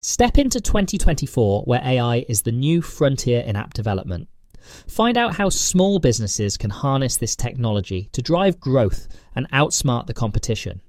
Step 0.00 0.38
into 0.38 0.60
2024 0.60 1.64
where 1.64 1.82
AI 1.84 2.24
is 2.28 2.42
the 2.42 2.52
new 2.52 2.80
frontier 2.80 3.40
in 3.40 3.56
app 3.56 3.74
development. 3.74 4.28
Find 4.86 5.18
out 5.18 5.34
how 5.34 5.48
small 5.48 5.98
businesses 5.98 6.56
can 6.56 6.70
harness 6.70 7.16
this 7.16 7.34
technology 7.34 8.08
to 8.12 8.22
drive 8.22 8.60
growth 8.60 9.08
and 9.34 9.50
outsmart 9.50 10.06
the 10.06 10.14
competition. 10.14 10.80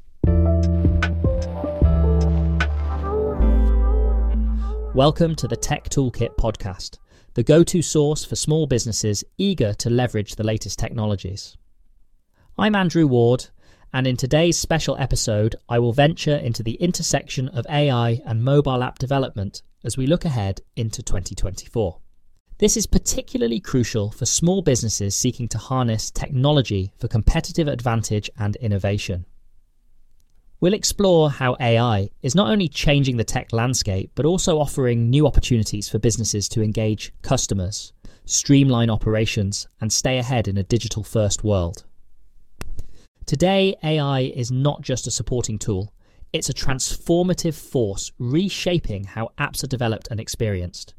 Welcome 4.93 5.35
to 5.37 5.47
the 5.47 5.57
Tech 5.59 5.89
Toolkit 5.89 6.37
podcast, 6.37 6.99
the 7.33 7.41
go 7.41 7.63
to 7.63 7.81
source 7.81 8.23
for 8.23 8.35
small 8.35 8.67
businesses 8.67 9.23
eager 9.39 9.73
to 9.73 9.89
leverage 9.89 10.35
the 10.35 10.43
latest 10.43 10.77
technologies. 10.77 11.57
I'm 12.59 12.75
Andrew 12.75 13.07
Ward, 13.07 13.47
and 13.93 14.05
in 14.05 14.15
today's 14.15 14.59
special 14.59 14.95
episode, 14.99 15.55
I 15.67 15.79
will 15.79 15.93
venture 15.93 16.35
into 16.35 16.61
the 16.61 16.75
intersection 16.75 17.47
of 17.49 17.65
AI 17.69 18.21
and 18.25 18.43
mobile 18.43 18.83
app 18.83 18.99
development 18.99 19.63
as 19.83 19.97
we 19.97 20.05
look 20.05 20.25
ahead 20.25 20.61
into 20.75 21.01
2024. 21.01 21.99
This 22.59 22.77
is 22.77 22.85
particularly 22.85 23.59
crucial 23.59 24.11
for 24.11 24.25
small 24.25 24.61
businesses 24.61 25.15
seeking 25.15 25.47
to 25.49 25.57
harness 25.57 26.11
technology 26.11 26.91
for 26.97 27.07
competitive 27.07 27.67
advantage 27.67 28.29
and 28.37 28.57
innovation. 28.57 29.25
We'll 30.59 30.73
explore 30.73 31.31
how 31.31 31.55
AI 31.59 32.09
is 32.21 32.35
not 32.35 32.51
only 32.51 32.67
changing 32.67 33.15
the 33.15 33.23
tech 33.23 33.53
landscape, 33.53 34.11
but 34.13 34.25
also 34.25 34.59
offering 34.59 35.09
new 35.09 35.25
opportunities 35.25 35.87
for 35.87 35.99
businesses 35.99 36.49
to 36.49 36.61
engage 36.61 37.13
customers, 37.21 37.93
streamline 38.25 38.89
operations, 38.89 39.67
and 39.79 39.91
stay 39.91 40.17
ahead 40.17 40.49
in 40.49 40.57
a 40.57 40.63
digital 40.63 41.01
first 41.01 41.45
world. 41.45 41.85
Today, 43.29 43.75
AI 43.83 44.21
is 44.21 44.51
not 44.51 44.81
just 44.81 45.05
a 45.05 45.11
supporting 45.11 45.59
tool, 45.59 45.93
it's 46.33 46.49
a 46.49 46.51
transformative 46.51 47.53
force 47.53 48.11
reshaping 48.17 49.03
how 49.03 49.29
apps 49.37 49.63
are 49.63 49.67
developed 49.67 50.07
and 50.09 50.19
experienced. 50.19 50.95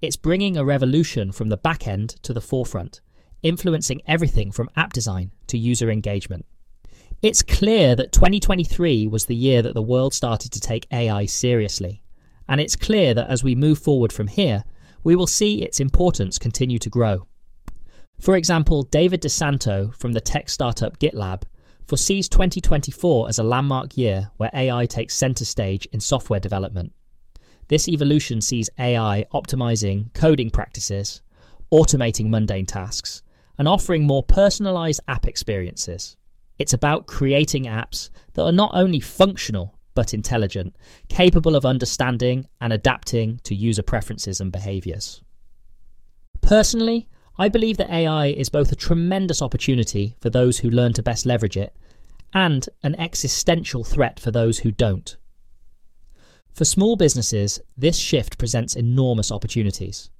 It's 0.00 0.16
bringing 0.16 0.56
a 0.56 0.64
revolution 0.64 1.30
from 1.30 1.50
the 1.50 1.58
back 1.58 1.86
end 1.86 2.16
to 2.22 2.32
the 2.32 2.40
forefront, 2.40 3.02
influencing 3.42 4.00
everything 4.06 4.50
from 4.50 4.70
app 4.76 4.94
design 4.94 5.32
to 5.48 5.58
user 5.58 5.90
engagement. 5.90 6.46
It's 7.20 7.42
clear 7.42 7.94
that 7.96 8.12
2023 8.12 9.06
was 9.06 9.26
the 9.26 9.36
year 9.36 9.60
that 9.60 9.74
the 9.74 9.82
world 9.82 10.14
started 10.14 10.52
to 10.52 10.60
take 10.60 10.86
AI 10.90 11.26
seriously. 11.26 12.02
And 12.48 12.62
it's 12.62 12.76
clear 12.76 13.12
that 13.12 13.28
as 13.28 13.44
we 13.44 13.54
move 13.54 13.78
forward 13.78 14.10
from 14.10 14.28
here, 14.28 14.64
we 15.02 15.16
will 15.16 15.26
see 15.26 15.60
its 15.60 15.80
importance 15.80 16.38
continue 16.38 16.78
to 16.78 16.88
grow. 16.88 17.26
For 18.18 18.36
example, 18.36 18.84
David 18.84 19.20
DeSanto 19.20 19.94
from 19.94 20.12
the 20.12 20.22
tech 20.22 20.48
startup 20.48 20.98
GitLab 20.98 21.42
foresees 21.86 22.28
2024 22.28 23.28
as 23.28 23.38
a 23.38 23.42
landmark 23.42 23.96
year 23.96 24.30
where 24.36 24.50
AI 24.54 24.86
takes 24.86 25.14
center 25.14 25.44
stage 25.44 25.86
in 25.92 26.00
software 26.00 26.40
development. 26.40 26.92
This 27.68 27.88
evolution 27.88 28.40
sees 28.40 28.70
AI 28.78 29.24
optimizing 29.32 30.12
coding 30.14 30.50
practices, 30.50 31.22
automating 31.72 32.28
mundane 32.28 32.66
tasks, 32.66 33.22
and 33.58 33.68
offering 33.68 34.06
more 34.06 34.22
personalized 34.22 35.00
app 35.08 35.26
experiences. 35.26 36.16
It's 36.58 36.72
about 36.72 37.06
creating 37.06 37.64
apps 37.64 38.10
that 38.34 38.44
are 38.44 38.52
not 38.52 38.72
only 38.74 39.00
functional 39.00 39.78
but 39.94 40.12
intelligent, 40.12 40.74
capable 41.08 41.54
of 41.54 41.64
understanding 41.64 42.48
and 42.60 42.72
adapting 42.72 43.40
to 43.44 43.54
user 43.54 43.82
preferences 43.82 44.40
and 44.40 44.50
behaviors. 44.50 45.22
Personally, 46.40 47.08
I 47.36 47.48
believe 47.48 47.78
that 47.78 47.90
AI 47.90 48.26
is 48.26 48.48
both 48.48 48.70
a 48.70 48.76
tremendous 48.76 49.42
opportunity 49.42 50.14
for 50.20 50.30
those 50.30 50.58
who 50.58 50.70
learn 50.70 50.92
to 50.92 51.02
best 51.02 51.26
leverage 51.26 51.56
it 51.56 51.74
and 52.32 52.68
an 52.82 52.94
existential 52.94 53.82
threat 53.82 54.20
for 54.20 54.30
those 54.30 54.60
who 54.60 54.70
don't. 54.70 55.16
For 56.52 56.64
small 56.64 56.94
businesses, 56.94 57.60
this 57.76 57.98
shift 57.98 58.38
presents 58.38 58.76
enormous 58.76 59.32
opportunities. 59.32 60.10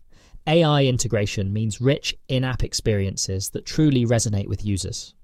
AI 0.49 0.85
integration 0.85 1.53
means 1.53 1.81
rich 1.81 2.17
in 2.27 2.43
app 2.43 2.65
experiences 2.65 3.51
that 3.51 3.65
truly 3.65 4.05
resonate 4.05 4.49
with 4.49 4.65
users. 4.65 5.15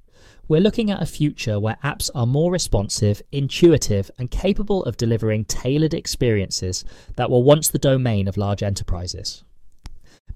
We're 0.47 0.60
looking 0.60 0.91
at 0.91 1.03
a 1.03 1.06
future 1.06 1.59
where 1.59 1.78
apps 1.82 2.10
are 2.14 2.26
more 2.26 2.53
responsive, 2.53 3.20
intuitive, 3.32 4.10
and 4.19 4.31
capable 4.31 4.84
of 4.84 4.97
delivering 4.97 5.44
tailored 5.47 5.94
experiences 5.94 6.84
that 7.16 7.31
were 7.31 7.41
once 7.41 7.69
the 7.69 7.78
domain 7.78 8.28
of 8.28 8.37
large 8.37 8.62
enterprises. 8.62 9.44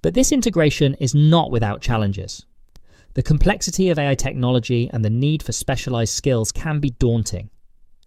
But 0.04 0.12
this 0.12 0.32
integration 0.32 0.92
is 1.00 1.14
not 1.14 1.50
without 1.50 1.80
challenges. 1.80 2.44
The 3.14 3.22
complexity 3.22 3.88
of 3.88 3.98
AI 3.98 4.14
technology 4.14 4.90
and 4.92 5.02
the 5.02 5.08
need 5.08 5.42
for 5.42 5.52
specialized 5.52 6.12
skills 6.12 6.52
can 6.52 6.78
be 6.78 6.90
daunting. 6.90 7.48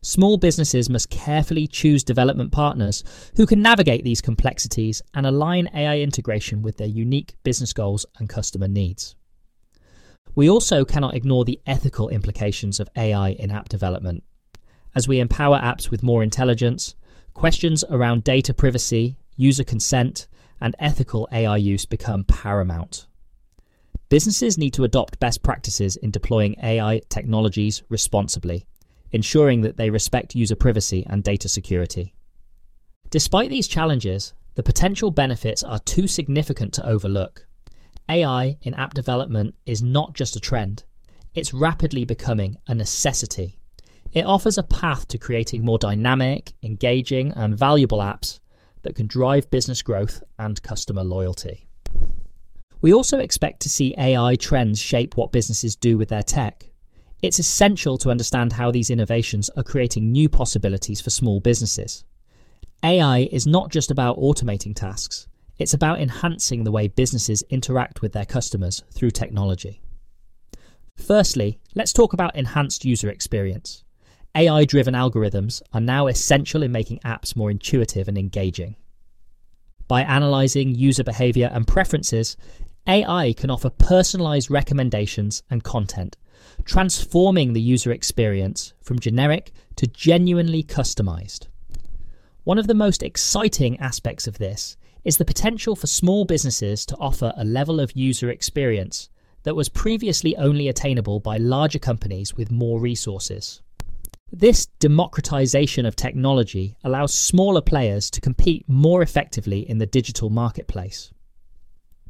Small 0.03 0.37
businesses 0.37 0.91
must 0.91 1.09
carefully 1.09 1.65
choose 1.65 2.03
development 2.03 2.51
partners 2.51 3.03
who 3.35 3.47
can 3.47 3.63
navigate 3.63 4.03
these 4.03 4.21
complexities 4.21 5.01
and 5.15 5.25
align 5.25 5.71
AI 5.73 5.97
integration 6.01 6.61
with 6.61 6.77
their 6.77 6.85
unique 6.85 7.33
business 7.41 7.73
goals 7.73 8.05
and 8.19 8.29
customer 8.29 8.67
needs. 8.67 9.15
We 10.35 10.47
also 10.47 10.85
cannot 10.85 11.15
ignore 11.15 11.45
the 11.45 11.59
ethical 11.65 12.09
implications 12.09 12.79
of 12.79 12.89
AI 12.95 13.29
in 13.29 13.49
app 13.49 13.69
development. 13.69 14.23
As 14.93 15.07
we 15.07 15.19
empower 15.19 15.57
apps 15.57 15.89
with 15.89 16.03
more 16.03 16.21
intelligence, 16.21 16.93
questions 17.33 17.83
around 17.89 18.23
data 18.23 18.53
privacy, 18.53 19.17
user 19.35 19.63
consent, 19.63 20.27
and 20.59 20.75
ethical 20.79 21.27
AI 21.31 21.57
use 21.57 21.85
become 21.85 22.23
paramount. 22.23 23.07
Businesses 24.09 24.57
need 24.57 24.73
to 24.73 24.85
adopt 24.85 25.19
best 25.19 25.43
practices 25.43 25.97
in 25.97 26.11
deploying 26.11 26.55
AI 26.63 27.01
technologies 27.09 27.83
responsibly, 27.89 28.65
ensuring 29.11 29.61
that 29.61 29.77
they 29.77 29.89
respect 29.89 30.35
user 30.35 30.55
privacy 30.55 31.05
and 31.09 31.23
data 31.23 31.49
security. 31.49 32.13
Despite 33.09 33.49
these 33.49 33.67
challenges, 33.67 34.33
the 34.55 34.63
potential 34.63 35.11
benefits 35.11 35.63
are 35.63 35.79
too 35.79 36.07
significant 36.07 36.73
to 36.73 36.87
overlook. 36.87 37.47
AI 38.09 38.57
in 38.61 38.73
app 38.73 38.93
development 38.93 39.55
is 39.65 39.83
not 39.83 40.13
just 40.13 40.35
a 40.35 40.39
trend, 40.39 40.83
it's 41.35 41.53
rapidly 41.53 42.05
becoming 42.05 42.57
a 42.67 42.73
necessity. 42.73 43.59
It 44.13 44.25
offers 44.25 44.57
a 44.57 44.63
path 44.63 45.07
to 45.09 45.17
creating 45.17 45.63
more 45.63 45.77
dynamic, 45.77 46.53
engaging, 46.63 47.33
and 47.33 47.57
valuable 47.57 47.99
apps 47.99 48.39
that 48.83 48.95
can 48.95 49.07
drive 49.07 49.49
business 49.49 49.81
growth 49.81 50.23
and 50.39 50.61
customer 50.61 51.03
loyalty. 51.03 51.67
We 52.81 52.93
also 52.93 53.19
expect 53.19 53.61
to 53.61 53.69
see 53.69 53.95
AI 53.97 54.35
trends 54.35 54.79
shape 54.79 55.17
what 55.17 55.31
businesses 55.31 55.75
do 55.75 55.97
with 55.97 56.09
their 56.09 56.23
tech. 56.23 56.69
It's 57.23 57.39
essential 57.39 57.97
to 57.97 58.11
understand 58.11 58.53
how 58.53 58.69
these 58.69 58.91
innovations 58.91 59.49
are 59.57 59.63
creating 59.63 60.11
new 60.11 60.29
possibilities 60.29 61.01
for 61.01 61.09
small 61.09 61.39
businesses. 61.39 62.05
AI 62.83 63.27
is 63.31 63.47
not 63.47 63.71
just 63.71 63.89
about 63.89 64.19
automating 64.19 64.75
tasks, 64.75 65.27
it's 65.57 65.73
about 65.73 65.99
enhancing 65.99 66.63
the 66.63 66.71
way 66.71 66.87
businesses 66.87 67.43
interact 67.49 68.03
with 68.03 68.13
their 68.13 68.25
customers 68.25 68.83
through 68.91 69.09
technology. 69.09 69.81
Firstly, 70.95 71.59
let's 71.73 71.93
talk 71.93 72.13
about 72.13 72.35
enhanced 72.35 72.85
user 72.85 73.09
experience. 73.09 73.83
AI 74.35 74.65
driven 74.65 74.93
algorithms 74.93 75.61
are 75.73 75.81
now 75.81 76.07
essential 76.07 76.63
in 76.63 76.71
making 76.71 76.99
apps 76.99 77.35
more 77.35 77.49
intuitive 77.49 78.07
and 78.07 78.17
engaging. 78.17 78.75
By 79.87 80.01
analysing 80.01 80.75
user 80.75 81.03
behaviour 81.03 81.49
and 81.51 81.65
preferences, 81.65 82.35
AI 82.87 83.33
can 83.33 83.49
offer 83.49 83.69
personalised 83.69 84.49
recommendations 84.49 85.43
and 85.49 85.63
content, 85.63 86.17
transforming 86.65 87.53
the 87.53 87.61
user 87.61 87.91
experience 87.91 88.73
from 88.81 88.99
generic 88.99 89.51
to 89.77 89.87
genuinely 89.87 90.63
customised. 90.63 91.47
One 92.43 92.57
of 92.57 92.67
the 92.67 92.73
most 92.73 93.03
exciting 93.03 93.79
aspects 93.79 94.27
of 94.27 94.37
this 94.37 94.77
is 95.03 95.17
the 95.17 95.25
potential 95.25 95.75
for 95.75 95.87
small 95.87 96.25
businesses 96.25 96.85
to 96.85 96.97
offer 96.97 97.33
a 97.35 97.45
level 97.45 97.79
of 97.79 97.95
user 97.95 98.29
experience 98.29 99.09
that 99.43 99.55
was 99.55 99.69
previously 99.69 100.35
only 100.35 100.67
attainable 100.67 101.19
by 101.19 101.37
larger 101.37 101.79
companies 101.79 102.35
with 102.35 102.51
more 102.51 102.79
resources. 102.79 103.61
This 104.31 104.65
democratization 104.79 105.85
of 105.85 105.95
technology 105.95 106.75
allows 106.83 107.13
smaller 107.13 107.61
players 107.61 108.11
to 108.11 108.21
compete 108.21 108.65
more 108.67 109.01
effectively 109.01 109.67
in 109.69 109.77
the 109.77 109.85
digital 109.85 110.29
marketplace. 110.29 111.13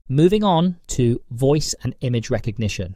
Moving 0.09 0.43
on 0.43 0.77
to 0.87 1.21
voice 1.29 1.75
and 1.83 1.93
image 2.01 2.31
recognition. 2.31 2.95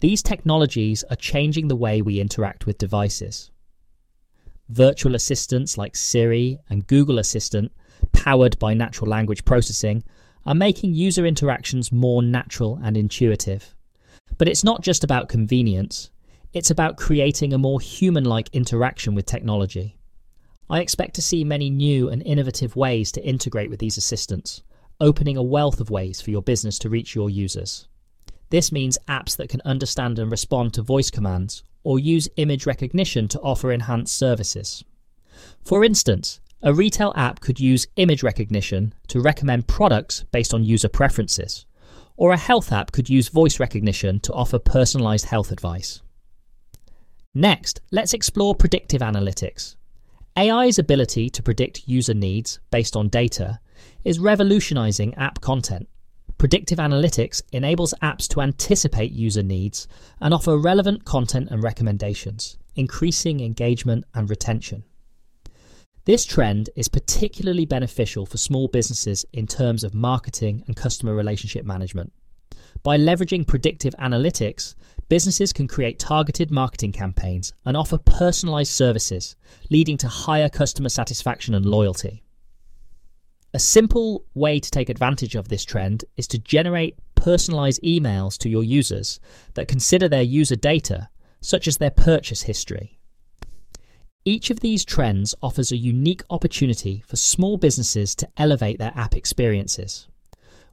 These 0.00 0.22
technologies 0.22 1.04
are 1.10 1.16
changing 1.16 1.68
the 1.68 1.76
way 1.76 2.00
we 2.00 2.20
interact 2.20 2.64
with 2.64 2.78
devices. 2.78 3.50
Virtual 4.70 5.14
assistants 5.14 5.76
like 5.76 5.94
Siri 5.94 6.58
and 6.70 6.86
Google 6.86 7.18
Assistant, 7.18 7.70
powered 8.12 8.58
by 8.58 8.72
natural 8.72 9.10
language 9.10 9.44
processing, 9.44 10.04
are 10.46 10.54
making 10.54 10.94
user 10.94 11.26
interactions 11.26 11.92
more 11.92 12.22
natural 12.22 12.80
and 12.82 12.96
intuitive. 12.96 13.74
But 14.38 14.48
it's 14.48 14.64
not 14.64 14.82
just 14.82 15.04
about 15.04 15.28
convenience, 15.28 16.10
it's 16.52 16.70
about 16.70 16.96
creating 16.96 17.52
a 17.52 17.58
more 17.58 17.80
human 17.80 18.24
like 18.24 18.48
interaction 18.52 19.14
with 19.14 19.26
technology. 19.26 19.98
I 20.70 20.80
expect 20.80 21.14
to 21.14 21.22
see 21.22 21.44
many 21.44 21.70
new 21.70 22.08
and 22.08 22.22
innovative 22.22 22.76
ways 22.76 23.12
to 23.12 23.24
integrate 23.24 23.70
with 23.70 23.80
these 23.80 23.96
assistants, 23.96 24.62
opening 25.00 25.36
a 25.36 25.42
wealth 25.42 25.80
of 25.80 25.90
ways 25.90 26.20
for 26.20 26.30
your 26.30 26.42
business 26.42 26.78
to 26.80 26.90
reach 26.90 27.14
your 27.14 27.30
users. 27.30 27.88
This 28.50 28.72
means 28.72 28.98
apps 29.08 29.36
that 29.36 29.48
can 29.48 29.60
understand 29.64 30.18
and 30.18 30.30
respond 30.30 30.74
to 30.74 30.82
voice 30.82 31.10
commands 31.10 31.62
or 31.84 31.98
use 31.98 32.28
image 32.36 32.66
recognition 32.66 33.28
to 33.28 33.40
offer 33.40 33.72
enhanced 33.72 34.16
services. 34.16 34.84
For 35.64 35.84
instance, 35.84 36.40
A 36.60 36.74
retail 36.74 37.12
app 37.14 37.38
could 37.38 37.60
use 37.60 37.86
image 37.94 38.24
recognition 38.24 38.92
to 39.06 39.20
recommend 39.20 39.68
products 39.68 40.24
based 40.32 40.52
on 40.52 40.64
user 40.64 40.88
preferences, 40.88 41.66
or 42.16 42.32
a 42.32 42.36
health 42.36 42.72
app 42.72 42.90
could 42.90 43.08
use 43.08 43.28
voice 43.28 43.60
recognition 43.60 44.18
to 44.20 44.32
offer 44.32 44.58
personalized 44.58 45.26
health 45.26 45.52
advice. 45.52 46.02
Next, 47.34 47.80
let's 47.92 48.14
explore 48.14 48.54
predictive 48.54 49.02
analytics. 49.02 49.76
AI's 50.36 50.78
ability 50.78 51.28
to 51.30 51.42
predict 51.42 51.86
user 51.86 52.14
needs 52.14 52.60
based 52.70 52.96
on 52.96 53.08
data 53.08 53.60
is 54.04 54.18
revolutionizing 54.18 55.14
app 55.14 55.40
content. 55.40 55.88
Predictive 56.38 56.78
analytics 56.78 57.42
enables 57.52 57.92
apps 58.00 58.28
to 58.28 58.40
anticipate 58.40 59.12
user 59.12 59.42
needs 59.42 59.88
and 60.20 60.32
offer 60.32 60.56
relevant 60.56 61.04
content 61.04 61.48
and 61.50 61.62
recommendations, 61.62 62.56
increasing 62.76 63.40
engagement 63.40 64.04
and 64.14 64.30
retention. 64.30 64.84
This 66.04 66.24
trend 66.24 66.70
is 66.76 66.88
particularly 66.88 67.66
beneficial 67.66 68.24
for 68.24 68.38
small 68.38 68.68
businesses 68.68 69.26
in 69.32 69.46
terms 69.46 69.84
of 69.84 69.92
marketing 69.92 70.62
and 70.66 70.74
customer 70.74 71.14
relationship 71.14 71.66
management. 71.66 72.12
By 72.82 72.96
leveraging 72.96 73.46
predictive 73.46 73.94
analytics, 73.98 74.74
businesses 75.08 75.52
can 75.52 75.66
create 75.66 75.98
targeted 75.98 76.50
marketing 76.50 76.92
campaigns 76.92 77.52
and 77.64 77.76
offer 77.76 77.98
personalized 77.98 78.72
services, 78.72 79.36
leading 79.70 79.96
to 79.98 80.08
higher 80.08 80.48
customer 80.48 80.88
satisfaction 80.88 81.54
and 81.54 81.66
loyalty. 81.66 82.22
A 83.54 83.58
simple 83.58 84.24
way 84.34 84.60
to 84.60 84.70
take 84.70 84.90
advantage 84.90 85.34
of 85.34 85.48
this 85.48 85.64
trend 85.64 86.04
is 86.16 86.28
to 86.28 86.38
generate 86.38 86.98
personalized 87.14 87.82
emails 87.82 88.36
to 88.38 88.48
your 88.48 88.62
users 88.62 89.18
that 89.54 89.68
consider 89.68 90.08
their 90.08 90.22
user 90.22 90.56
data, 90.56 91.08
such 91.40 91.66
as 91.66 91.78
their 91.78 91.90
purchase 91.90 92.42
history. 92.42 92.98
Each 94.24 94.50
of 94.50 94.60
these 94.60 94.84
trends 94.84 95.34
offers 95.42 95.72
a 95.72 95.76
unique 95.76 96.22
opportunity 96.28 97.02
for 97.06 97.16
small 97.16 97.56
businesses 97.56 98.14
to 98.16 98.28
elevate 98.36 98.78
their 98.78 98.92
app 98.94 99.16
experiences. 99.16 100.08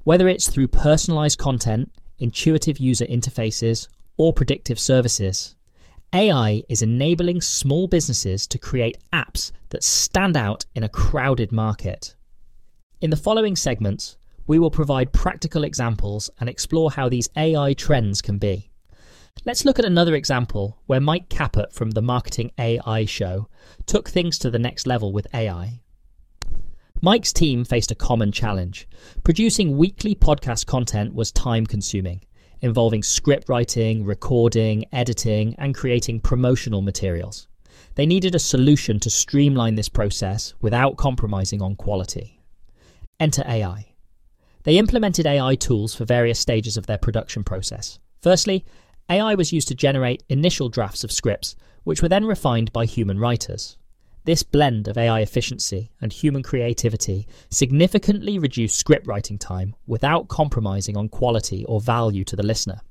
Whether 0.04 0.28
it's 0.28 0.50
through 0.50 0.68
personalized 0.68 1.40
content, 1.40 1.92
intuitive 2.20 2.80
user 2.80 3.06
interfaces, 3.06 3.88
or 4.17 4.33
predictive 4.33 4.79
services, 4.79 5.56
AI 6.13 6.63
is 6.69 6.81
enabling 6.81 7.41
small 7.41 7.88
businesses 7.88 8.47
to 8.47 8.57
create 8.57 8.97
apps 9.12 9.51
that 9.69 9.83
stand 9.83 10.38
out 10.38 10.65
in 10.73 10.83
a 10.83 10.89
crowded 10.89 11.51
market. 11.51 12.15
In 13.01 13.09
the 13.09 13.17
following 13.17 13.56
segments, 13.56 14.17
we 14.47 14.59
will 14.59 14.71
provide 14.71 15.12
practical 15.12 15.63
examples 15.63 16.29
and 16.39 16.47
explore 16.47 16.91
how 16.91 17.09
these 17.09 17.29
AI 17.35 17.73
trends 17.73 18.21
can 18.21 18.38
be. 18.38 18.69
Let's 19.44 19.65
look 19.65 19.77
at 19.77 19.85
another 19.85 20.15
example 20.15 20.79
where 20.85 21.01
Mike 21.01 21.27
Kaput 21.29 21.73
from 21.73 21.91
the 21.91 22.01
Marketing 22.01 22.51
AI 22.57 23.06
show 23.06 23.50
took 23.85 24.09
things 24.09 24.39
to 24.39 24.50
the 24.50 24.59
next 24.59 24.88
level 24.88 25.12
with 25.12 25.27
AI. 25.33 25.81
Mike's 27.01 27.33
team 27.33 27.65
faced 27.65 27.91
a 27.91 27.95
common 27.95 28.31
challenge. 28.31 28.88
Producing 29.23 29.77
weekly 29.77 30.15
podcast 30.15 30.65
content 30.65 31.13
was 31.13 31.31
time 31.31 31.65
consuming, 31.65 32.21
involving 32.65 33.03
script 33.03 33.47
writing, 33.47 34.03
recording, 34.03 34.83
editing, 34.91 35.53
and 35.59 35.75
creating 35.75 36.19
promotional 36.19 36.81
materials. 36.81 37.47
They 37.94 38.07
needed 38.07 38.33
a 38.33 38.39
solution 38.39 39.00
to 39.01 39.09
streamline 39.12 39.75
this 39.75 39.88
process 39.88 40.56
without 40.62 40.97
compromising 40.97 41.62
on 41.62 41.75
quality. 41.75 42.41
Enter 43.19 43.44
AI. 43.47 43.94
They 44.63 44.79
implemented 44.79 45.27
AI 45.27 45.53
tools 45.53 45.94
for 45.94 46.06
various 46.06 46.39
stages 46.39 46.75
of 46.75 46.88
their 46.88 46.97
production 46.97 47.44
process. 47.44 48.00
Firstly, 48.23 48.65
AI 49.12 49.35
was 49.35 49.53
used 49.53 49.67
to 49.67 49.75
generate 49.75 50.23
initial 50.27 50.67
drafts 50.67 51.03
of 51.03 51.12
scripts, 51.12 51.56
which 51.83 52.01
were 52.01 52.09
then 52.09 52.25
refined 52.25 52.73
by 52.73 52.85
human 52.85 53.19
writers. 53.19 53.77
This 54.25 54.42
blend 54.42 54.88
of 54.88 54.98
AI 54.98 55.19
efficiency 55.19 55.92
and 56.01 56.12
human 56.12 56.42
creativity 56.42 57.27
significantly 57.51 58.39
reduced 58.39 58.75
script 58.75 59.06
writing 59.06 59.38
time 59.38 59.75
without 59.86 60.30
compromising 60.30 60.98
on 60.98 61.10
quality 61.10 61.63
or 61.66 61.80
value 61.80 62.24
to 62.24 62.36
the 62.36 62.45
listener. 62.45 62.81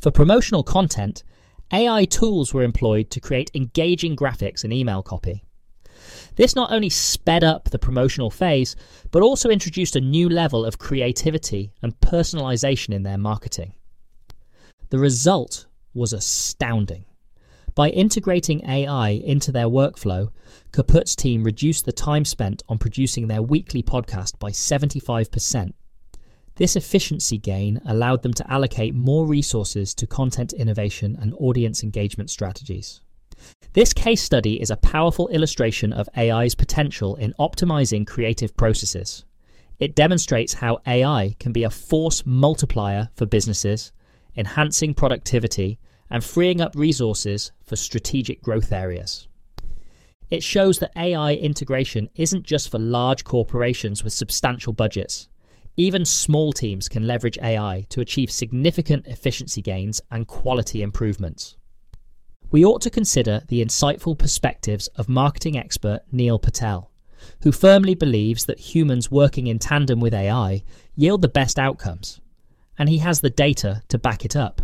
For 0.00 0.10
promotional 0.10 0.62
content, 0.62 1.22
AI 1.70 2.06
tools 2.06 2.54
were 2.54 2.62
employed 2.62 3.10
to 3.10 3.20
create 3.20 3.50
engaging 3.54 4.16
graphics 4.16 4.64
and 4.64 4.72
email 4.72 5.02
copy. 5.02 5.44
This 6.36 6.56
not 6.56 6.72
only 6.72 6.88
sped 6.88 7.44
up 7.44 7.68
the 7.68 7.78
promotional 7.78 8.30
phase, 8.30 8.74
but 9.10 9.22
also 9.22 9.50
introduced 9.50 9.96
a 9.96 10.00
new 10.00 10.30
level 10.30 10.64
of 10.64 10.78
creativity 10.78 11.72
and 11.82 11.98
personalization 12.00 12.94
in 12.94 13.02
their 13.02 13.18
marketing. 13.18 13.74
The 14.88 14.98
result 14.98 15.66
was 15.92 16.14
astounding. 16.14 17.04
By 17.74 17.90
integrating 17.90 18.64
AI 18.68 19.08
into 19.08 19.50
their 19.50 19.66
workflow, 19.66 20.30
Kaput's 20.70 21.16
team 21.16 21.42
reduced 21.42 21.84
the 21.84 21.92
time 21.92 22.24
spent 22.24 22.62
on 22.68 22.78
producing 22.78 23.26
their 23.26 23.42
weekly 23.42 23.82
podcast 23.82 24.38
by 24.38 24.50
75%. 24.50 25.72
This 26.54 26.76
efficiency 26.76 27.36
gain 27.36 27.80
allowed 27.84 28.22
them 28.22 28.32
to 28.34 28.48
allocate 28.48 28.94
more 28.94 29.26
resources 29.26 29.92
to 29.94 30.06
content 30.06 30.52
innovation 30.52 31.18
and 31.20 31.34
audience 31.34 31.82
engagement 31.82 32.30
strategies. 32.30 33.00
This 33.72 33.92
case 33.92 34.22
study 34.22 34.60
is 34.60 34.70
a 34.70 34.76
powerful 34.76 35.26
illustration 35.28 35.92
of 35.92 36.08
AI's 36.16 36.54
potential 36.54 37.16
in 37.16 37.34
optimizing 37.40 38.06
creative 38.06 38.56
processes. 38.56 39.24
It 39.80 39.96
demonstrates 39.96 40.54
how 40.54 40.78
AI 40.86 41.34
can 41.40 41.50
be 41.50 41.64
a 41.64 41.70
force 41.70 42.24
multiplier 42.24 43.08
for 43.16 43.26
businesses 43.26 43.90
enhancing 44.36 44.94
productivity, 44.94 45.78
and 46.10 46.22
freeing 46.22 46.60
up 46.60 46.74
resources 46.74 47.52
for 47.64 47.76
strategic 47.76 48.42
growth 48.42 48.72
areas. 48.72 49.28
It 50.30 50.42
shows 50.42 50.78
that 50.78 50.92
AI 50.96 51.34
integration 51.34 52.08
isn't 52.14 52.44
just 52.44 52.70
for 52.70 52.78
large 52.78 53.24
corporations 53.24 54.02
with 54.02 54.12
substantial 54.12 54.72
budgets. 54.72 55.28
Even 55.76 56.04
small 56.04 56.52
teams 56.52 56.88
can 56.88 57.06
leverage 57.06 57.38
AI 57.42 57.86
to 57.90 58.00
achieve 58.00 58.30
significant 58.30 59.06
efficiency 59.06 59.60
gains 59.60 60.00
and 60.10 60.26
quality 60.26 60.82
improvements. 60.82 61.56
We 62.50 62.64
ought 62.64 62.82
to 62.82 62.90
consider 62.90 63.42
the 63.48 63.64
insightful 63.64 64.18
perspectives 64.18 64.86
of 64.96 65.08
marketing 65.08 65.58
expert 65.58 66.02
Neil 66.12 66.38
Patel, 66.38 66.90
who 67.42 67.52
firmly 67.52 67.94
believes 67.94 68.46
that 68.46 68.60
humans 68.60 69.10
working 69.10 69.46
in 69.46 69.58
tandem 69.58 70.00
with 70.00 70.14
AI 70.14 70.62
yield 70.94 71.22
the 71.22 71.28
best 71.28 71.58
outcomes 71.58 72.20
and 72.78 72.88
he 72.88 72.98
has 72.98 73.20
the 73.20 73.30
data 73.30 73.82
to 73.88 73.98
back 73.98 74.24
it 74.24 74.36
up. 74.36 74.62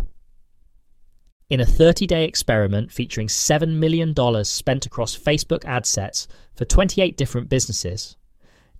In 1.51 1.59
a 1.59 1.67
30 1.67 2.07
day 2.07 2.27
experiment 2.27 2.93
featuring 2.93 3.27
$7 3.27 3.71
million 3.71 4.15
spent 4.45 4.87
across 4.87 5.19
Facebook 5.19 5.65
ad 5.65 5.85
sets 5.85 6.29
for 6.55 6.65
28 6.65 7.17
different 7.17 7.49
businesses, 7.49 8.17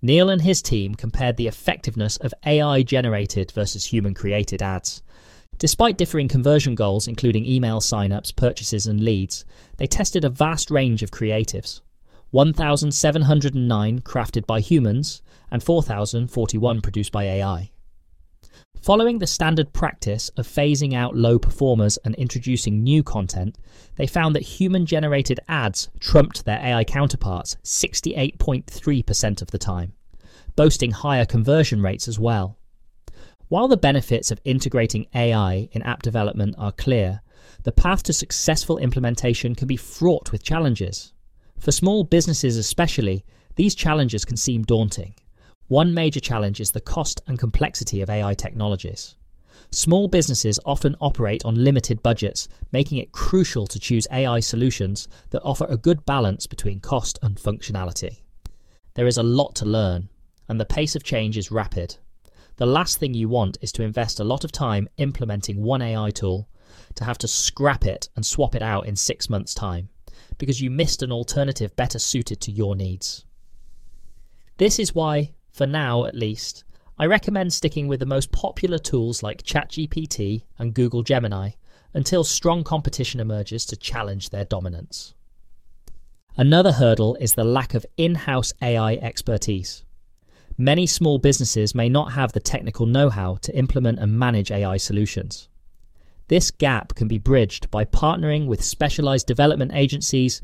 Neil 0.01 0.29
and 0.29 0.41
his 0.41 0.61
team 0.61 0.95
compared 0.95 1.35
the 1.35 1.49
effectiveness 1.49 2.15
of 2.15 2.33
AI 2.45 2.81
generated 2.83 3.51
versus 3.51 3.83
human 3.83 4.13
created 4.13 4.61
ads. 4.61 5.03
Despite 5.57 5.97
differing 5.97 6.29
conversion 6.29 6.73
goals, 6.73 7.09
including 7.09 7.45
email 7.45 7.81
signups, 7.81 8.33
purchases, 8.33 8.87
and 8.87 9.03
leads, 9.03 9.43
they 9.75 9.85
tested 9.85 10.23
a 10.23 10.29
vast 10.29 10.71
range 10.71 11.03
of 11.03 11.11
creatives 11.11 11.81
1,709 12.29 13.99
crafted 13.99 14.45
by 14.45 14.61
humans 14.61 15.21
and 15.51 15.61
4,041 15.61 16.79
produced 16.79 17.11
by 17.11 17.25
AI. 17.25 17.70
Following 18.81 19.19
the 19.19 19.27
standard 19.27 19.73
practice 19.73 20.29
of 20.37 20.47
phasing 20.47 20.95
out 20.95 21.15
low 21.15 21.37
performers 21.37 21.97
and 21.97 22.15
introducing 22.15 22.81
new 22.81 23.03
content, 23.03 23.55
they 23.95 24.07
found 24.07 24.33
that 24.33 24.41
human 24.41 24.87
generated 24.87 25.39
ads 25.47 25.89
trumped 25.99 26.45
their 26.45 26.57
AI 26.57 26.83
counterparts 26.83 27.57
68.3% 27.63 29.41
of 29.43 29.51
the 29.51 29.59
time, 29.59 29.93
boasting 30.55 30.89
higher 30.89 31.25
conversion 31.25 31.83
rates 31.83 32.07
as 32.07 32.17
well. 32.17 32.57
While 33.49 33.67
the 33.67 33.77
benefits 33.77 34.31
of 34.31 34.41
integrating 34.45 35.05
AI 35.13 35.69
in 35.73 35.83
app 35.83 36.01
development 36.01 36.55
are 36.57 36.71
clear, 36.71 37.21
the 37.61 37.71
path 37.71 38.01
to 38.03 38.13
successful 38.13 38.79
implementation 38.79 39.53
can 39.53 39.67
be 39.67 39.77
fraught 39.77 40.31
with 40.31 40.41
challenges. 40.41 41.13
For 41.59 41.71
small 41.71 42.03
businesses, 42.03 42.57
especially, 42.57 43.25
these 43.57 43.75
challenges 43.75 44.25
can 44.25 44.37
seem 44.37 44.63
daunting. 44.63 45.13
One 45.71 45.93
major 45.93 46.19
challenge 46.19 46.59
is 46.59 46.71
the 46.71 46.81
cost 46.81 47.21
and 47.27 47.39
complexity 47.39 48.01
of 48.01 48.09
AI 48.09 48.33
technologies. 48.33 49.15
Small 49.71 50.09
businesses 50.09 50.59
often 50.65 50.97
operate 50.99 51.45
on 51.45 51.63
limited 51.63 52.03
budgets, 52.03 52.49
making 52.73 52.97
it 52.97 53.13
crucial 53.13 53.65
to 53.67 53.79
choose 53.79 54.05
AI 54.11 54.41
solutions 54.41 55.07
that 55.29 55.41
offer 55.43 55.65
a 55.69 55.77
good 55.77 56.05
balance 56.05 56.45
between 56.45 56.81
cost 56.81 57.19
and 57.21 57.37
functionality. 57.37 58.19
There 58.95 59.07
is 59.07 59.15
a 59.15 59.23
lot 59.23 59.55
to 59.55 59.65
learn, 59.65 60.09
and 60.49 60.59
the 60.59 60.65
pace 60.65 60.93
of 60.97 61.03
change 61.03 61.37
is 61.37 61.51
rapid. 61.51 61.95
The 62.57 62.65
last 62.65 62.97
thing 62.97 63.13
you 63.13 63.29
want 63.29 63.57
is 63.61 63.71
to 63.71 63.83
invest 63.83 64.19
a 64.19 64.25
lot 64.25 64.43
of 64.43 64.51
time 64.51 64.89
implementing 64.97 65.63
one 65.63 65.81
AI 65.81 66.09
tool, 66.09 66.49
to 66.95 67.05
have 67.05 67.17
to 67.19 67.29
scrap 67.29 67.85
it 67.85 68.09
and 68.17 68.25
swap 68.25 68.55
it 68.55 68.61
out 68.61 68.87
in 68.87 68.97
six 68.97 69.29
months' 69.29 69.53
time, 69.53 69.87
because 70.37 70.59
you 70.59 70.69
missed 70.69 71.01
an 71.01 71.13
alternative 71.13 71.73
better 71.77 71.97
suited 71.97 72.41
to 72.41 72.51
your 72.51 72.75
needs. 72.75 73.23
This 74.57 74.77
is 74.77 74.93
why 74.93 75.31
for 75.51 75.67
now 75.67 76.05
at 76.05 76.15
least, 76.15 76.63
I 76.97 77.05
recommend 77.05 77.51
sticking 77.53 77.87
with 77.87 77.99
the 77.99 78.05
most 78.05 78.31
popular 78.31 78.77
tools 78.77 79.23
like 79.23 79.43
ChatGPT 79.43 80.43
and 80.57 80.73
Google 80.73 81.03
Gemini 81.03 81.51
until 81.93 82.23
strong 82.23 82.63
competition 82.63 83.19
emerges 83.19 83.65
to 83.65 83.75
challenge 83.75 84.29
their 84.29 84.45
dominance. 84.45 85.13
Another 86.37 86.71
hurdle 86.71 87.15
is 87.19 87.33
the 87.33 87.43
lack 87.43 87.73
of 87.73 87.85
in 87.97 88.15
house 88.15 88.53
AI 88.61 88.93
expertise. 88.95 89.83
Many 90.57 90.85
small 90.85 91.17
businesses 91.17 91.75
may 91.75 91.89
not 91.89 92.13
have 92.13 92.31
the 92.31 92.39
technical 92.39 92.85
know 92.85 93.09
how 93.09 93.35
to 93.41 93.55
implement 93.55 93.99
and 93.99 94.17
manage 94.17 94.51
AI 94.51 94.77
solutions. 94.77 95.49
This 96.27 96.51
gap 96.51 96.95
can 96.95 97.07
be 97.07 97.17
bridged 97.17 97.69
by 97.71 97.83
partnering 97.83 98.45
with 98.45 98.63
specialized 98.63 99.27
development 99.27 99.71
agencies 99.73 100.41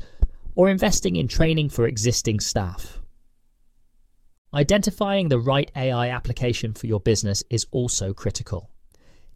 or 0.54 0.68
investing 0.68 1.16
in 1.16 1.28
training 1.28 1.70
for 1.70 1.86
existing 1.86 2.40
staff. 2.40 2.97
Identifying 4.54 5.28
the 5.28 5.38
right 5.38 5.70
AI 5.76 6.08
application 6.08 6.72
for 6.72 6.86
your 6.86 7.00
business 7.00 7.44
is 7.50 7.66
also 7.70 8.14
critical. 8.14 8.70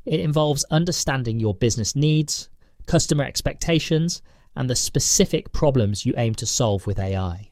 It 0.06 0.20
involves 0.20 0.64
understanding 0.70 1.38
your 1.38 1.54
business 1.54 1.94
needs, 1.94 2.48
customer 2.86 3.24
expectations, 3.24 4.22
and 4.56 4.70
the 4.70 4.76
specific 4.76 5.52
problems 5.52 6.06
you 6.06 6.14
aim 6.16 6.34
to 6.36 6.46
solve 6.46 6.86
with 6.86 6.98
AI. 6.98 7.50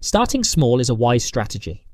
Starting 0.00 0.42
small 0.42 0.80
is 0.80 0.88
a 0.88 0.94
wise 0.94 1.24
strategy. 1.24 1.86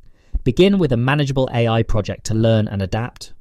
Begin 0.45 0.79
with 0.79 0.93
a 0.93 0.97
manageable 0.97 1.49
AI 1.53 1.83
project 1.83 2.25
to 2.25 2.35
learn 2.35 2.67
and 2.69 2.81
adapt. 2.81 3.35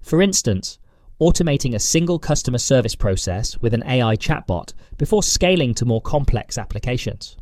For 0.00 0.20
instance, 0.20 0.78
automating 1.20 1.74
a 1.74 1.78
single 1.78 2.18
customer 2.18 2.58
service 2.58 2.96
process 2.96 3.58
with 3.58 3.72
an 3.72 3.84
AI 3.86 4.16
chatbot 4.16 4.74
before 4.98 5.22
scaling 5.22 5.72
to 5.74 5.84
more 5.84 6.02
complex 6.02 6.58
applications. 6.58 7.36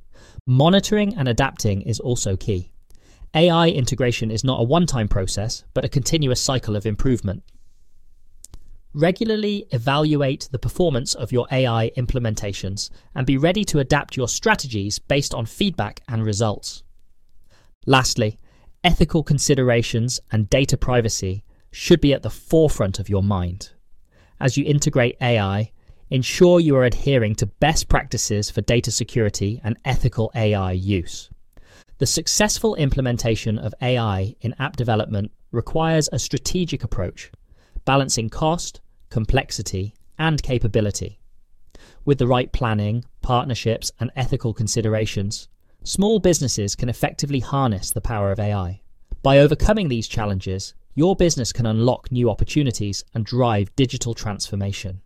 Monitoring 0.47 1.15
and 1.15 1.29
adapting 1.29 1.83
is 1.83 2.01
also 2.01 2.37
key. 2.37 2.73
AI 3.33 3.69
integration 3.69 4.31
is 4.31 4.43
not 4.43 4.59
a 4.59 4.65
one 4.65 4.87
time 4.87 5.07
process, 5.07 5.65
but 5.73 5.85
a 5.85 5.89
continuous 5.89 6.41
cycle 6.41 6.75
of 6.75 6.85
improvement. 6.85 7.45
Regularly 8.93 9.67
evaluate 9.71 10.49
the 10.51 10.59
performance 10.59 11.15
of 11.15 11.31
your 11.31 11.47
AI 11.53 11.93
implementations 11.97 12.91
and 13.15 13.25
be 13.25 13.39
ready 13.39 13.65
to 13.67 13.79
adapt 13.79 14.17
your 14.17 14.27
strategies 14.27 14.99
based 14.99 15.33
on 15.33 15.47
feedback 15.47 16.03
and 16.09 16.27
results. 16.27 16.83
Lastly, 17.87 18.37
ethical 18.83 19.23
considerations 19.23 20.21
and 20.33 20.51
data 20.51 20.77
privacy 20.77 21.45
should 21.71 22.01
be 22.01 22.13
at 22.13 22.23
the 22.23 22.31
forefront 22.31 22.99
of 22.99 23.09
your 23.09 23.23
mind. 23.23 23.71
As 24.41 24.57
you 24.57 24.65
integrate 24.65 25.17
AI, 25.23 25.71
ensure 26.12 26.61
you 26.61 26.76
are 26.76 26.85
adhering 26.85 27.35
to 27.35 27.47
best 27.47 27.88
practices 27.88 28.50
for 28.50 28.61
data 28.61 28.90
security 28.90 29.59
and 29.64 29.78
ethical 29.87 30.31
AI 30.35 30.73
use. 30.73 31.31
The 31.97 32.07
successful 32.07 32.75
implementation 32.75 33.59
of 33.59 33.75
AI 33.81 34.35
in 34.42 34.54
app 34.59 34.76
development 34.76 35.33
requires 35.52 36.11
a 36.12 36.19
strategic 36.19 36.85
approach, 36.85 37.33
balancing 37.87 38.28
cost, 38.28 38.83
complexity, 39.09 39.95
and 40.19 40.42
capability. 40.42 41.19
With 42.04 42.19
the 42.19 42.26
right 42.26 42.52
planning, 42.52 43.07
partnerships, 43.23 43.90
and 43.99 44.11
ethical 44.14 44.52
considerations, 44.52 45.49
small 45.83 46.19
businesses 46.19 46.75
can 46.75 46.90
effectively 46.90 47.40
harness 47.40 47.90
the 47.90 48.02
power 48.02 48.31
of 48.31 48.38
AI. 48.38 48.83
By 49.23 49.38
overcoming 49.38 49.88
these 49.88 50.09
challenges, 50.09 50.75
your 50.95 51.16
business 51.16 51.52
can 51.52 51.64
unlock 51.64 52.12
new 52.12 52.28
opportunities 52.28 53.02
and 53.14 53.25
drive 53.25 53.75
digital 53.76 54.12
transformation. 54.12 55.00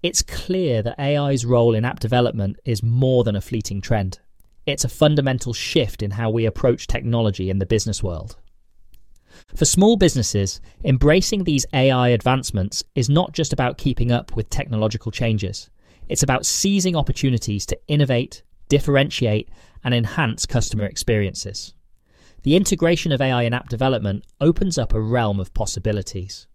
It's 0.00 0.22
clear 0.22 0.80
that 0.82 1.00
AI's 1.00 1.44
role 1.44 1.74
in 1.74 1.84
app 1.84 1.98
development 1.98 2.56
is 2.64 2.84
more 2.84 3.24
than 3.24 3.34
a 3.34 3.40
fleeting 3.40 3.80
trend. 3.80 4.20
It's 4.64 4.84
a 4.84 4.88
fundamental 4.88 5.52
shift 5.52 6.02
in 6.04 6.12
how 6.12 6.30
we 6.30 6.46
approach 6.46 6.86
technology 6.86 7.50
in 7.50 7.58
the 7.58 7.66
business 7.66 8.00
world. 8.00 8.36
For 9.56 9.64
small 9.64 9.96
businesses, 9.96 10.60
embracing 10.84 11.44
these 11.44 11.66
AI 11.72 12.08
advancements 12.10 12.84
is 12.94 13.08
not 13.08 13.32
just 13.32 13.52
about 13.52 13.78
keeping 13.78 14.12
up 14.12 14.36
with 14.36 14.50
technological 14.50 15.10
changes. 15.10 15.68
It's 16.08 16.22
about 16.22 16.46
seizing 16.46 16.94
opportunities 16.94 17.66
to 17.66 17.78
innovate, 17.88 18.42
differentiate, 18.68 19.48
and 19.82 19.94
enhance 19.94 20.46
customer 20.46 20.84
experiences. 20.84 21.74
The 22.44 22.54
integration 22.54 23.10
of 23.10 23.20
AI 23.20 23.42
in 23.42 23.54
app 23.54 23.68
development 23.68 24.24
opens 24.40 24.78
up 24.78 24.94
a 24.94 25.00
realm 25.00 25.40
of 25.40 25.54
possibilities, 25.54 26.46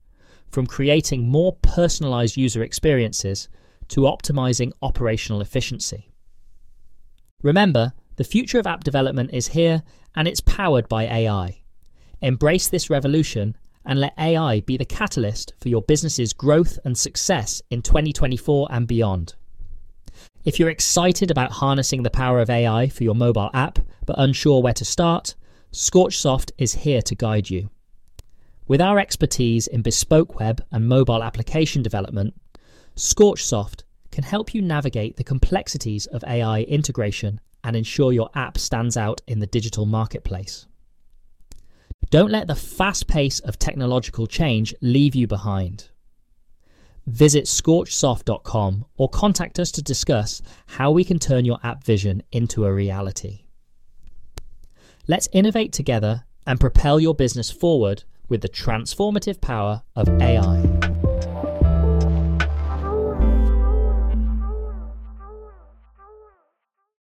from 0.54 0.68
creating 0.68 1.28
more 1.28 1.58
personalized 1.64 2.38
user 2.38 2.62
experiences 2.62 3.50
to 3.88 4.02
optimizing 4.02 4.72
operational 4.84 5.42
efficiency. 5.42 6.12
Remember, 7.42 7.94
the 8.18 8.24
future 8.24 8.60
of 8.60 8.68
app 8.68 8.84
development 8.84 9.32
is 9.34 9.48
here 9.48 9.82
and 10.16 10.28
it's 10.28 10.42
powered 10.42 10.88
by 10.88 11.06
AI. 11.06 11.64
Embrace 12.22 12.68
this 12.68 12.90
revolution 12.90 13.58
and 13.84 14.00
let 14.00 14.14
AI 14.18 14.62
be 14.62 14.78
the 14.78 14.86
catalyst 14.86 15.54
for 15.60 15.70
your 15.70 15.82
business's 15.82 16.34
growth 16.34 16.78
and 16.86 16.96
success 16.96 17.62
in 17.72 17.82
2024 17.82 18.68
and 18.70 18.88
beyond. 18.88 19.34
If 20.46 20.60
you're 20.60 20.70
excited 20.70 21.32
about 21.32 21.54
harnessing 21.54 22.04
the 22.04 22.12
power 22.12 22.40
of 22.40 22.50
AI 22.50 22.90
for 22.90 23.04
your 23.04 23.16
mobile 23.16 23.50
app 23.54 23.80
but 24.06 24.20
unsure 24.20 24.62
where 24.62 24.74
to 24.74 24.86
start, 24.86 25.36
Scorchsoft 25.74 26.52
is 26.60 26.76
here 26.76 27.02
to 27.02 27.16
guide 27.16 27.50
you. 27.50 27.70
With 28.66 28.80
our 28.80 28.98
expertise 28.98 29.68
in 29.68 29.82
bespoke 29.82 30.40
web 30.40 30.64
and 30.72 30.88
mobile 30.88 31.22
application 31.22 31.84
development, 31.84 32.34
Scorchsoft 32.96 33.84
can 34.12 34.24
help 34.24 34.54
you 34.54 34.62
navigate 34.62 35.18
the 35.18 35.24
complexities 35.24 36.06
of 36.06 36.24
AI 36.24 36.62
integration 36.62 37.42
and 37.64 37.76
ensure 37.76 38.14
your 38.14 38.30
app 38.36 38.58
stands 38.58 38.96
out 38.96 39.22
in 39.28 39.40
the 39.40 39.48
digital 39.48 39.86
marketplace. 39.86 40.66
Don't 42.10 42.32
let 42.32 42.48
the 42.48 42.56
fast 42.56 43.08
pace 43.08 43.40
of 43.40 43.60
technological 43.60 44.28
change 44.28 44.74
leave 44.82 45.16
you 45.16 45.28
behind. 45.28 45.90
Visit 47.06 47.46
scorchsoft.com 47.46 48.86
or 48.96 49.10
contact 49.10 49.60
us 49.60 49.72
to 49.72 49.82
discuss 49.82 50.42
how 50.68 50.92
we 50.92 51.04
can 51.04 51.20
turn 51.20 51.44
your 51.44 51.60
app 51.64 51.84
vision 51.84 52.24
into 52.32 52.66
a 52.66 52.74
reality. 52.74 53.46
Let's 55.08 55.28
innovate 55.34 55.74
together 55.74 56.24
and 56.48 56.62
propel 56.62 57.00
your 57.00 57.16
business 57.16 57.52
forward 57.52 58.04
with 58.34 58.42
the 58.42 58.50
transformative 58.50 59.40
power 59.42 59.84
of 59.96 60.10
AI. 60.20 60.93